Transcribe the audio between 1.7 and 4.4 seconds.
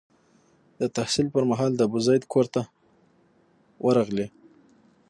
د ابوزید کور ته ورغلی.